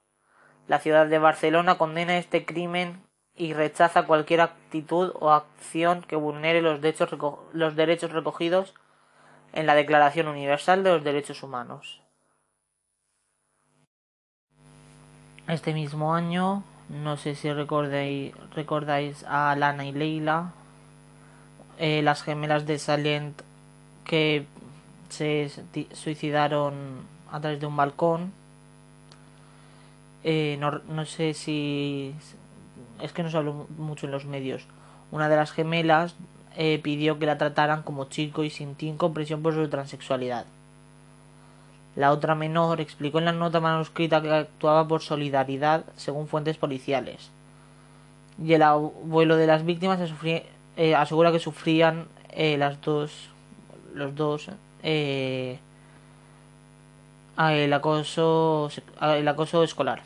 La 0.68 0.80
ciudad 0.80 1.06
de 1.06 1.20
Barcelona 1.20 1.78
condena 1.78 2.18
este 2.18 2.46
crimen 2.46 3.04
y 3.36 3.54
rechaza 3.54 4.08
cualquier 4.08 4.42
actitud 4.42 5.12
o 5.20 5.32
acción 5.32 6.02
que 6.02 6.16
vulnere 6.16 6.64
los 6.64 6.82
derechos, 6.82 7.10
los 7.54 7.76
derechos 7.76 8.12
recogidos 8.12 8.74
en 9.54 9.68
la 9.68 9.76
Declaración 9.76 10.28
Universal 10.28 10.84
de 10.84 10.90
los 10.92 11.04
Derechos 11.04 11.44
Humanos. 11.44 12.02
Este 15.48 15.74
mismo 15.74 16.14
año, 16.14 16.64
no 16.90 17.18
sé 17.18 17.36
si 17.36 17.52
recordáis, 17.52 18.34
recordáis 18.56 19.24
a 19.28 19.56
Lana 19.56 19.86
y 19.86 19.92
Leila, 19.92 20.52
eh, 21.78 22.02
las 22.02 22.24
gemelas 22.24 22.66
de 22.66 22.80
Salient 22.80 23.42
que 24.04 24.46
se 25.10 25.52
suicidaron 25.94 26.74
a 27.32 27.40
través 27.40 27.60
de 27.60 27.68
un 27.68 27.76
balcón. 27.76 28.32
Eh, 30.24 30.58
no, 30.60 30.80
no, 30.90 31.06
sé 31.06 31.34
si. 31.34 32.14
Es 33.02 33.14
que 33.14 33.24
no 33.24 33.30
se 33.30 33.38
habló 33.38 33.68
mucho 33.78 34.08
en 34.08 34.12
los 34.12 34.26
medios. 34.26 34.66
Una 35.12 35.30
de 35.30 35.36
las 35.36 35.52
gemelas 35.52 36.16
eh, 36.56 36.80
pidió 36.84 37.20
que 37.20 37.26
la 37.26 37.38
trataran 37.38 37.84
como 37.84 38.06
chico 38.06 38.44
y 38.44 38.50
sintió 38.50 38.90
incompresión 38.90 39.42
por 39.42 39.54
su 39.54 39.70
transexualidad. 39.70 40.46
La 42.00 42.14
otra 42.14 42.34
menor 42.34 42.80
explicó 42.80 43.20
en 43.20 43.26
la 43.26 43.34
nota 43.34 43.60
manuscrita 43.60 44.22
que 44.22 44.32
actuaba 44.32 44.88
por 44.88 45.02
solidaridad 45.02 45.84
según 45.98 46.30
fuentes 46.30 46.56
policiales. 46.56 47.30
Y 48.42 48.54
el 48.54 48.62
abuelo 48.62 49.36
de 49.36 49.46
las 49.46 49.66
víctimas 49.66 50.00
eh, 50.78 50.96
asegura 50.96 51.34
que 51.34 51.40
sufrían 51.40 52.08
eh, 52.30 52.58
las 52.58 52.80
dos, 52.80 53.30
los 53.94 54.16
dos, 54.16 54.48
eh, 54.82 55.60
el 57.38 57.74
acoso, 57.74 58.72
el 59.02 59.28
acoso 59.28 59.62
escolar. 59.64 60.02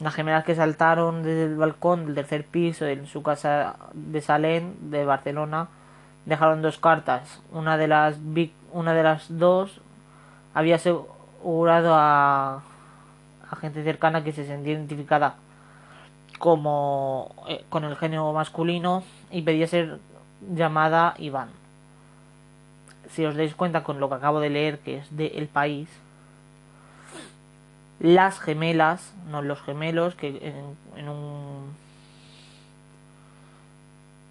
Las 0.00 0.14
gemelas 0.14 0.44
que 0.44 0.56
saltaron 0.56 1.22
desde 1.22 1.44
el 1.44 1.54
balcón 1.54 2.06
del 2.06 2.16
tercer 2.16 2.44
piso 2.44 2.86
en 2.86 3.06
su 3.06 3.22
casa 3.22 3.76
de 3.92 4.20
Salén 4.20 4.90
de 4.90 5.04
Barcelona 5.04 5.68
dejaron 6.26 6.60
dos 6.60 6.78
cartas. 6.78 7.40
Una 7.52 7.76
de 7.76 7.86
las, 7.86 8.16
una 8.72 8.94
de 8.94 9.02
las 9.02 9.38
dos 9.38 9.80
había 10.54 10.76
asegurado 10.76 11.94
a, 11.94 12.62
a 13.50 13.56
gente 13.56 13.82
cercana 13.84 14.24
que 14.24 14.32
se 14.32 14.46
sentía 14.46 14.74
identificada 14.74 15.34
como 16.38 17.34
eh, 17.48 17.64
con 17.68 17.84
el 17.84 17.96
género 17.96 18.32
masculino 18.32 19.04
y 19.30 19.42
pedía 19.42 19.66
ser 19.66 19.98
llamada 20.54 21.14
Iván. 21.18 21.50
Si 23.10 23.26
os 23.26 23.36
dais 23.36 23.54
cuenta 23.54 23.82
con 23.82 24.00
lo 24.00 24.08
que 24.08 24.14
acabo 24.14 24.40
de 24.40 24.50
leer, 24.50 24.78
que 24.78 24.98
es 24.98 25.16
de 25.16 25.26
El 25.36 25.48
País, 25.48 25.88
las 27.98 28.40
gemelas, 28.40 29.12
no 29.28 29.42
los 29.42 29.60
gemelos, 29.60 30.14
que 30.14 30.28
en, 30.96 31.08
un 31.08 31.74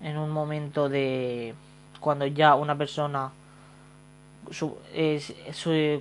en 0.01 0.17
un 0.17 0.31
momento 0.31 0.89
de 0.89 1.53
cuando 1.99 2.25
ya 2.25 2.55
una 2.55 2.75
persona 2.75 3.31
es, 4.93 5.33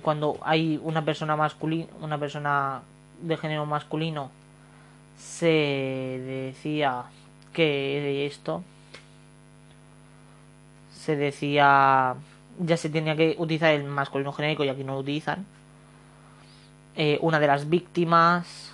cuando 0.01 0.37
hay 0.41 0.79
una 0.83 1.03
persona 1.05 1.35
masculina 1.35 1.87
una 2.01 2.17
persona 2.17 2.81
de 3.21 3.37
género 3.37 3.65
masculino 3.65 4.31
se 5.17 5.47
decía 5.47 7.03
que 7.53 8.25
esto 8.25 8.63
se 10.91 11.15
decía 11.15 12.15
ya 12.59 12.77
se 12.77 12.89
tenía 12.89 13.15
que 13.15 13.35
utilizar 13.37 13.73
el 13.73 13.83
masculino 13.83 14.33
genérico 14.33 14.63
y 14.63 14.69
aquí 14.69 14.83
no 14.83 14.93
lo 14.93 14.99
utilizan 14.99 15.45
eh, 16.95 17.17
una 17.21 17.39
de 17.39 17.47
las 17.47 17.69
víctimas 17.69 18.73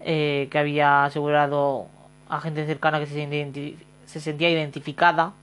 eh, 0.00 0.48
que 0.50 0.58
había 0.58 1.04
asegurado 1.04 1.88
a 2.28 2.40
gente 2.40 2.64
cercana 2.66 3.00
que 3.00 3.06
se 3.06 4.20
sentía 4.20 4.50
identificada 4.50 5.34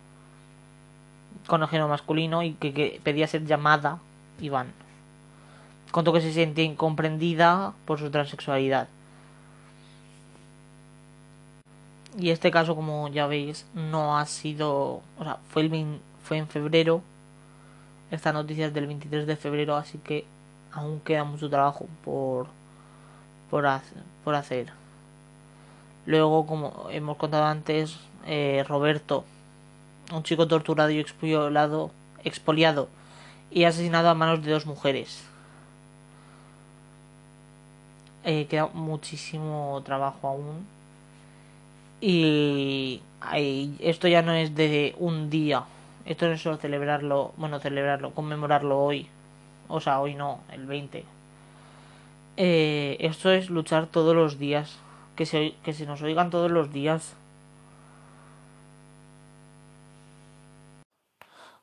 con 1.47 1.61
el 1.61 1.67
género 1.69 1.87
masculino 1.87 2.43
y 2.43 2.53
que, 2.53 2.99
pedía 3.03 3.27
ser 3.27 3.45
llamada 3.45 3.99
Iván. 4.39 4.71
Contó 5.91 6.13
que 6.13 6.21
se 6.21 6.33
sentía 6.33 6.65
incomprendida 6.65 7.73
por 7.85 7.99
su 7.99 8.11
transexualidad. 8.11 8.87
Y 12.19 12.31
este 12.31 12.51
caso, 12.51 12.75
como 12.75 13.07
ya 13.07 13.27
veis, 13.27 13.65
no 13.73 14.17
ha 14.17 14.25
sido. 14.25 15.01
O 15.17 15.23
sea, 15.23 15.37
fue, 15.49 15.63
el, 15.63 15.99
fue 16.23 16.37
en 16.37 16.47
febrero. 16.47 17.01
Esta 18.11 18.33
noticia 18.33 18.67
es 18.67 18.73
del 18.73 18.87
23 18.87 19.27
de 19.27 19.35
febrero, 19.35 19.75
así 19.75 19.97
que 19.97 20.25
aún 20.71 20.99
queda 21.01 21.23
mucho 21.23 21.49
trabajo 21.49 21.87
por, 22.03 22.47
por, 23.49 23.65
hacer, 23.65 24.03
por 24.23 24.35
hacer. 24.35 24.71
Luego, 26.05 26.45
como 26.45 26.87
hemos 26.89 27.17
contado 27.17 27.45
antes, 27.45 27.99
eh, 28.25 28.63
Roberto, 28.67 29.25
un 30.11 30.23
chico 30.23 30.47
torturado 30.47 30.89
y 30.91 30.99
expoliado, 30.99 31.91
expoliado 32.23 32.89
y 33.51 33.63
asesinado 33.63 34.09
a 34.09 34.13
manos 34.13 34.43
de 34.43 34.51
dos 34.51 34.65
mujeres. 34.65 35.23
Eh, 38.23 38.47
queda 38.49 38.67
muchísimo 38.73 39.81
trabajo 39.85 40.27
aún. 40.27 40.65
Y 42.01 43.01
esto 43.79 44.07
ya 44.07 44.21
no 44.21 44.33
es 44.33 44.53
de 44.55 44.95
un 44.99 45.29
día. 45.29 45.63
Esto 46.05 46.27
no 46.27 46.33
es 46.33 46.41
solo 46.41 46.57
celebrarlo, 46.57 47.33
bueno, 47.37 47.59
celebrarlo, 47.59 48.11
conmemorarlo 48.11 48.79
hoy 48.79 49.07
o 49.67 49.81
sea, 49.81 49.99
hoy 49.99 50.15
no, 50.15 50.39
el 50.51 50.65
20. 50.65 51.03
Eh, 52.37 52.97
esto 52.99 53.31
es 53.31 53.49
luchar 53.49 53.87
todos 53.87 54.15
los 54.15 54.39
días, 54.39 54.77
que 55.15 55.25
se, 55.25 55.55
que 55.63 55.73
se 55.73 55.85
nos 55.85 56.01
oigan 56.01 56.29
todos 56.29 56.51
los 56.51 56.71
días. 56.71 57.15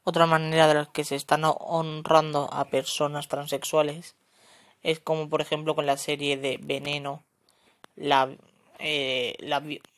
Otra 0.05 0.27
manera 0.27 0.69
de 0.69 0.75
la 0.75 0.87
que 0.87 1.05
se 1.05 1.17
están 1.17 1.43
honrando 1.45 2.49
a 2.53 2.67
personas 2.67 3.29
transexuales 3.29 4.15
es 4.83 5.01
como 5.01 5.29
por 5.29 5.41
ejemplo 5.41 5.75
con 5.75 5.87
la 5.87 5.97
serie 5.97 6.37
de 6.37 6.59
Veneno, 6.63 7.25
la, 7.97 8.31
eh, 8.79 9.37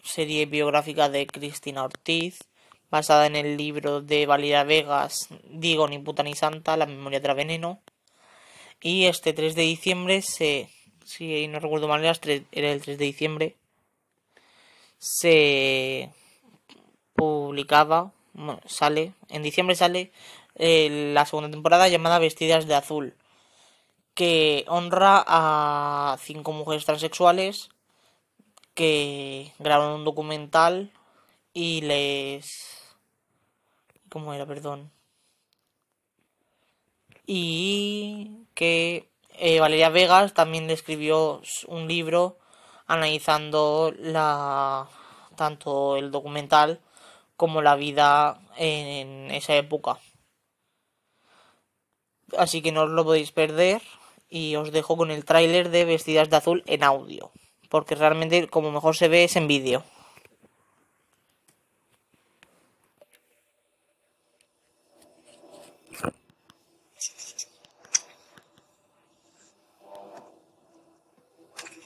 serie 0.03 0.47
biográfica 0.47 1.09
de 1.09 1.27
Cristina 1.27 1.83
Ortiz, 1.85 2.38
basada 2.90 3.27
en 3.27 3.37
el 3.37 3.57
libro 3.57 4.01
de 4.01 4.27
Valeria 4.27 4.64
Vegas, 4.64 5.29
Digo 5.51 5.88
ni 5.88 5.99
puta 5.99 6.23
ni 6.23 6.35
santa, 6.35 6.77
La 6.77 6.87
memoria 6.87 7.21
la 7.21 7.35
veneno, 7.35 7.81
y 8.81 9.07
este 9.07 9.33
3 9.33 9.55
de 9.55 9.62
diciembre 9.62 10.23
se. 10.23 10.71
Si 11.05 11.47
no 11.49 11.61
recuerdo 11.61 11.88
mal, 11.88 12.05
era 12.05 12.73
el 12.73 12.83
3 12.83 12.99
de 12.99 13.05
diciembre. 13.05 13.57
Se 14.99 16.11
publicaba. 17.14 18.12
Sale. 18.66 19.12
En 19.29 19.42
diciembre 19.42 19.77
sale 19.77 20.12
eh, 20.57 21.12
la 21.14 21.27
segunda 21.27 21.51
temporada 21.51 21.88
llamada 21.88 22.18
Vestidas 22.18 22.66
de 22.66 22.75
Azul. 22.75 23.14
Que 24.14 24.64
honra 24.68 25.25
a 25.27 26.16
cinco 26.20 26.53
mujeres 26.53 26.85
transexuales 26.85 27.68
que 28.75 29.53
graban 29.59 29.92
un 29.92 30.05
documental 30.05 30.92
y 31.53 31.83
les. 31.83 32.96
¿Cómo 34.09 34.33
era? 34.33 34.46
Perdón 34.46 34.90
y 37.27 38.46
que 38.55 39.11
eh, 39.31 39.61
Valeria 39.61 39.90
Vegas 39.90 40.33
también 40.33 40.68
le 40.68 40.72
escribió 40.72 41.42
un 41.66 41.88
libro 41.88 42.38
analizando 42.87 43.92
la 43.99 44.88
tanto 45.35 45.96
el 45.96 46.11
documental 46.11 46.81
como 47.37 47.62
la 47.62 47.77
vida 47.77 48.40
en 48.57 49.31
esa 49.31 49.55
época. 49.55 49.99
Así 52.37 52.62
que 52.62 52.72
no 52.72 52.83
os 52.83 52.90
lo 52.90 53.05
podéis 53.05 53.33
perder 53.33 53.83
y 54.29 54.57
os 54.57 54.72
dejo 54.72 54.96
con 54.96 55.11
el 55.11 55.25
tráiler 55.25 55.70
de 55.70 55.85
Vestidas 55.85 56.29
de 56.29 56.37
Azul 56.37 56.62
en 56.66 56.83
audio, 56.83 57.31
porque 57.68 57.94
realmente 57.94 58.49
como 58.49 58.72
mejor 58.72 58.96
se 58.96 59.09
ve 59.09 59.25
es 59.25 59.37
en 59.37 59.46
vídeo. 59.46 59.85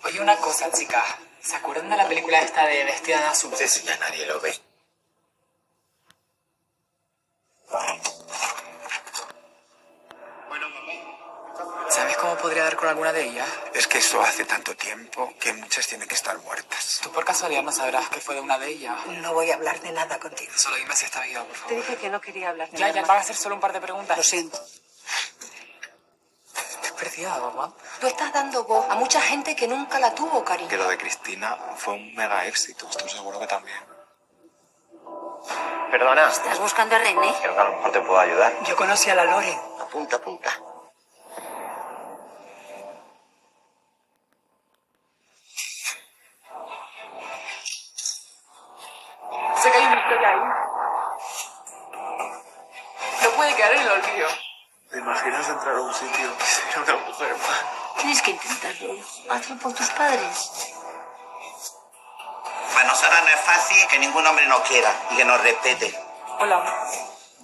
Oye, 0.03 0.21
una 0.21 0.37
cosa, 0.39 0.73
chica. 0.73 1.05
¿Se 1.41 1.57
acuerdan 1.57 1.91
de 1.91 1.97
la 1.97 2.09
película 2.09 2.41
esta 2.41 2.67
de 2.67 2.85
Vestida 2.85 3.21
de 3.21 3.27
Azul? 3.27 3.53
Sí, 3.55 3.69
sí, 3.69 3.87
ya 3.87 3.97
nadie 3.99 4.27
lo 4.27 4.41
ve. 4.41 4.53
Bueno, 4.53 4.65
¿Sabes 11.89 12.17
cómo 12.19 12.37
podría 12.37 12.65
dar 12.65 12.77
con 12.77 12.89
alguna 12.89 13.13
de 13.13 13.25
ellas? 13.25 13.49
Es 13.75 13.87
que 13.87 13.99
eso 13.99 14.21
hace 14.23 14.45
tanto 14.45 14.77
tiempo 14.77 15.35
que 15.41 15.53
muchas 15.53 15.87
tienen 15.87 16.09
que 16.09 16.15
estar 16.15 16.39
muertas. 16.39 17.01
¿Tú 17.03 17.11
por 17.11 17.25
casualidad 17.25 17.63
no 17.63 17.73
sabrás 17.73 18.09
que 18.09 18.21
fue 18.21 18.37
de 18.37 18.41
una 18.41 18.59
de 18.59 18.69
ellas? 18.69 18.97
No 19.07 19.35
voy 19.35 19.51
a 19.51 19.55
hablar 19.55 19.81
de 19.81 19.93
nada 19.93 20.19
contigo. 20.19 20.53
Solo 20.57 20.77
dime 20.77 20.95
si 20.95 21.05
está 21.07 21.21
viva, 21.23 21.45
por 21.45 21.57
favor. 21.57 21.69
Te 21.69 21.75
dije 21.77 21.97
que 21.97 22.09
no 22.09 22.21
quería 22.21 22.51
hablar 22.51 22.71
de 22.71 22.79
ya, 22.79 22.87
nada. 22.87 22.95
Ya, 22.95 23.03
ya, 23.03 23.07
van 23.07 23.17
a 23.19 23.21
hacer 23.21 23.37
solo 23.37 23.57
un 23.57 23.61
par 23.61 23.73
de 23.73 23.81
preguntas. 23.81 24.17
Lo 24.17 24.23
siento. 24.23 24.61
Perdida, 26.99 27.39
mamá. 27.39 27.75
Tú 27.99 28.07
estás 28.07 28.31
dando 28.33 28.65
voz 28.65 28.85
a 28.91 28.95
mucha 28.95 29.23
gente 29.23 29.57
que 29.57 29.67
nunca 29.67 29.99
la 29.99 30.15
tuvo, 30.15 30.45
cariño. 30.45 30.69
Que 30.69 30.77
lo 30.77 30.87
de 30.87 30.99
Cristina 30.99 31.57
fue 31.77 31.95
un 31.95 32.15
mega 32.15 32.47
éxito. 32.47 32.89
Estoy 32.89 33.09
seguro 33.09 33.41
que 33.41 33.47
también. 33.47 33.79
Perdona. 35.91 36.29
¿Estás 36.29 36.61
buscando 36.61 36.95
a 36.95 36.99
René? 37.01 37.35
Creo 37.41 37.55
que 37.55 37.61
a 37.61 37.65
lo 37.65 37.73
mejor 37.73 37.91
te 37.91 38.01
puedo 38.01 38.21
ayudar. 38.21 38.53
Yo 38.63 38.77
conocí 38.77 39.11
a 39.11 39.17
la 39.17 39.25
Lore. 39.25 39.59
Apunta, 39.81 40.17
apunta. 40.17 40.51
Sé 49.57 49.71
que 49.71 49.79
hay 49.79 49.87
una 49.87 50.01
historia 50.01 50.29
ahí. 50.29 50.41
No 53.23 53.31
puede 53.37 53.57
quedar 53.57 53.73
en 53.73 53.81
el 53.81 53.91
olvido. 53.91 54.29
¿Te 54.91 54.99
imaginas 54.99 55.49
entrar 55.49 55.75
a 55.75 55.81
un 55.81 55.93
sitio 55.93 56.31
y 56.41 56.45
ser 56.45 56.83
una 56.83 56.97
mujer 57.05 57.33
más? 57.33 57.65
Tienes 57.97 58.23
que 58.23 58.31
intentarlo. 58.31 58.95
Hazlo 59.29 59.57
por 59.57 59.73
tus 59.75 59.91
padres. 59.91 60.80
Para 62.81 62.93
nosotras 62.93 63.23
no 63.23 63.29
es 63.29 63.41
fácil 63.41 63.87
que 63.89 63.99
ningún 63.99 64.27
hombre 64.27 64.47
nos 64.47 64.61
quiera 64.61 64.91
y 65.11 65.17
que 65.17 65.25
nos 65.27 65.39
respete. 65.43 65.95
Hola. 66.39 66.65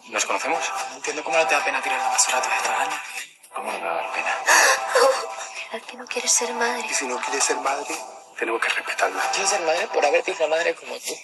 ¿Nos 0.09 0.25
conocemos? 0.25 0.73
No 0.91 0.97
entiendo 0.97 1.23
cómo 1.23 1.37
no 1.37 1.47
te 1.47 1.55
da 1.55 1.63
pena 1.63 1.83
tirar 1.83 1.99
la 1.99 2.09
basura 2.09 2.41
todos 2.41 2.57
estos 2.57 2.73
años. 2.73 3.01
¿Cómo 3.55 3.71
no 3.71 3.79
me 3.79 3.85
va 3.85 3.93
a 3.93 3.97
dar 3.97 4.13
pena? 4.13 4.35
¿Verdad 5.73 5.87
que 5.87 5.97
no 5.99 6.07
quieres 6.07 6.33
ser 6.33 6.55
madre? 6.55 6.87
Y 6.89 6.95
si 6.95 7.07
no 7.07 7.19
quieres 7.19 7.45
ser 7.45 7.57
madre, 7.59 7.95
tenemos 8.39 8.63
que 8.63 8.69
respetarla. 8.71 9.23
Quiero 9.33 9.47
ser 9.47 9.61
madre 9.61 9.87
por 9.89 10.07
haberte 10.07 10.31
hizo 10.31 10.49
madre 10.49 10.75
como 10.75 10.95
tú. 11.01 11.15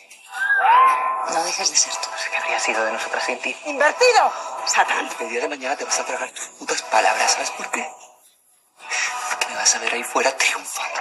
No 1.33 1.44
dejes 1.44 1.70
de 1.70 1.77
ser 1.77 1.94
tú. 1.94 2.11
No 2.11 2.18
sé 2.18 2.31
qué 2.31 2.37
habría 2.37 2.61
sido 2.61 2.85
de 2.85 2.92
nosotras 2.92 3.25
sin 3.25 3.38
ti. 3.40 3.57
¡Invertido! 3.64 4.33
¡Satán! 4.66 5.09
El 5.20 5.29
día 5.31 5.40
de 5.40 5.48
mañana 5.48 5.75
te 5.75 5.87
vas 5.87 5.98
a 5.98 6.05
tragar 6.05 6.31
tus 6.33 6.48
putas 6.59 6.83
palabras, 6.83 7.33
¿sabes 7.33 7.51
por 7.53 7.70
qué? 7.70 7.90
Porque 9.31 9.46
me 9.46 9.55
vas 9.55 9.75
a 9.75 9.79
ver 9.79 9.94
ahí 9.94 10.05
fuera 10.05 10.37
triunfando. 10.37 11.01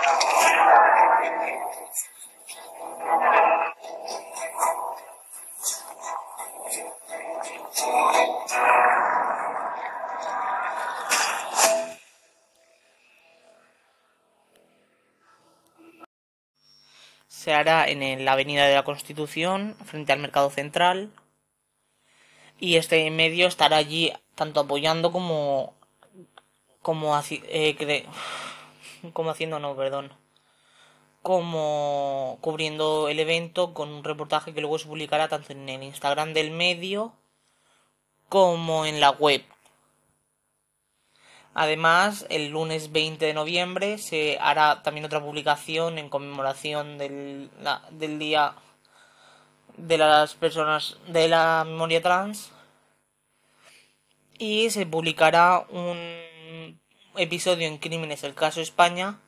Se 17.27 17.53
hará 17.53 17.87
en 17.87 18.23
la 18.23 18.33
Avenida 18.33 18.67
de 18.67 18.75
la 18.75 18.83
Constitución, 18.83 19.75
frente 19.83 20.13
al 20.13 20.19
Mercado 20.19 20.51
Central. 20.51 21.09
Y 22.59 22.75
este 22.77 23.09
medio 23.09 23.47
estará 23.47 23.77
allí 23.77 24.13
tanto 24.35 24.59
apoyando 24.59 25.11
como. 25.11 25.73
como, 26.83 27.19
eh, 27.29 28.05
como 29.13 29.31
haciendo, 29.31 29.59
no, 29.59 29.75
perdón. 29.75 30.13
Como 31.21 32.37
cubriendo 32.41 33.07
el 33.09 33.19
evento 33.19 33.73
con 33.73 33.89
un 33.89 34.03
reportaje 34.03 34.53
que 34.53 34.61
luego 34.61 34.79
se 34.79 34.87
publicará 34.87 35.27
tanto 35.27 35.53
en 35.53 35.69
el 35.69 35.83
Instagram 35.83 36.33
del 36.33 36.51
medio 36.51 37.13
como 38.29 38.85
en 38.85 38.99
la 38.99 39.11
web. 39.11 39.43
Además, 41.53 42.25
el 42.29 42.47
lunes 42.47 42.93
20 42.93 43.25
de 43.25 43.33
noviembre 43.33 43.97
se 43.97 44.37
hará 44.39 44.81
también 44.83 45.05
otra 45.05 45.21
publicación 45.21 45.97
en 45.97 46.07
conmemoración 46.07 46.97
del, 46.97 47.49
día 47.99 48.55
de 49.75 49.97
las 49.97 50.33
personas 50.35 50.97
de 51.07 51.27
la 51.27 51.63
memoria 51.65 52.01
trans 52.01 52.51
y 54.37 54.69
se 54.69 54.85
publicará 54.85 55.65
un 55.69 56.79
episodio 57.17 57.67
en 57.67 57.79
Crímenes 57.79 58.23
el 58.23 58.33
caso 58.33 58.61
España 58.61 59.19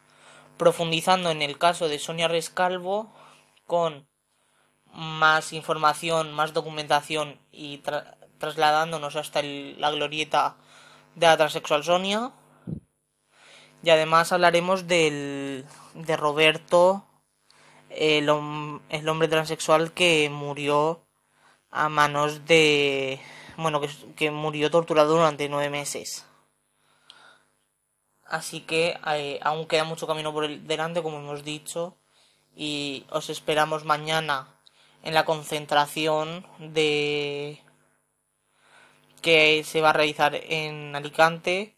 profundizando 0.57 1.29
en 1.31 1.41
el 1.41 1.57
caso 1.57 1.87
de 1.87 1.99
Sonia 1.99 2.27
Rescalvo 2.27 3.13
con 3.65 4.07
más 4.93 5.53
información, 5.53 6.33
más 6.33 6.53
documentación 6.53 7.39
y 7.51 7.79
tra- 7.81 8.15
trasladándonos 8.37 9.15
hasta 9.15 9.41
la 9.41 9.89
glorieta 9.91 10.55
de 11.15 11.27
la 11.27 11.37
transexual 11.37 11.83
Sonia. 11.83 12.31
Y 13.81 13.89
además 13.89 14.31
hablaremos 14.31 14.87
del, 14.87 15.65
de 15.93 16.17
Roberto, 16.17 17.05
el, 17.89 18.29
el 18.89 19.09
hombre 19.09 19.27
transexual 19.27 19.91
que 19.93 20.29
murió 20.29 21.05
a 21.69 21.89
manos 21.89 22.45
de... 22.45 23.19
Bueno, 23.57 23.81
que, 23.81 23.89
que 24.15 24.31
murió 24.31 24.71
torturado 24.71 25.15
durante 25.15 25.49
nueve 25.49 25.69
meses. 25.69 26.25
Así 28.34 28.62
que 28.62 28.98
eh, 29.13 29.39
aún 29.43 29.67
queda 29.67 29.84
mucho 29.84 30.08
camino 30.08 30.34
por 30.34 30.43
el 30.46 30.65
delante, 30.65 31.04
como 31.04 31.19
hemos 31.19 31.43
dicho, 31.43 31.98
y 32.56 33.06
os 33.12 33.30
esperamos 33.30 33.86
mañana 33.86 34.48
en 35.04 35.13
la 35.13 35.24
concentración 35.24 36.43
de 36.58 37.62
que 39.22 39.63
se 39.63 39.82
va 39.82 39.91
a 39.91 39.93
realizar 39.93 40.34
en 40.34 40.96
Alicante 40.96 41.78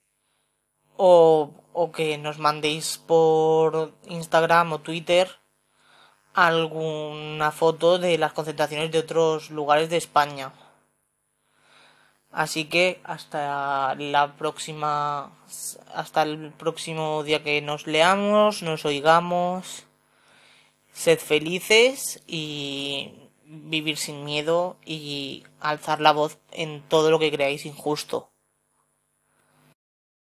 o, 0.96 1.52
o 1.74 1.92
que 1.92 2.18
nos 2.18 2.40
mandéis 2.40 3.00
por 3.06 3.92
Instagram 4.08 4.72
o 4.72 4.80
Twitter 4.80 5.28
alguna 6.34 7.52
foto 7.52 8.00
de 8.00 8.18
las 8.18 8.32
concentraciones 8.32 8.94
de 8.94 9.00
otros 9.00 9.50
lugares 9.50 9.90
de 9.90 9.98
España. 9.98 10.54
Así 12.36 12.66
que 12.66 13.00
hasta 13.06 13.96
la 13.96 14.36
próxima 14.36 15.32
hasta 15.94 16.24
el 16.24 16.52
próximo 16.52 17.24
día 17.24 17.44
que 17.44 17.62
nos 17.62 17.88
leamos, 17.88 18.62
nos 18.62 18.84
oigamos. 18.84 19.86
Sed 20.92 21.20
felices 21.20 22.22
y 22.28 23.14
vivir 23.46 23.96
sin 23.96 24.26
miedo 24.26 24.76
y 24.86 25.46
alzar 25.62 26.02
la 26.02 26.12
voz 26.12 26.38
en 26.52 26.82
todo 26.90 27.10
lo 27.10 27.20
que 27.20 27.32
creáis 27.32 27.66
injusto. 27.66 28.30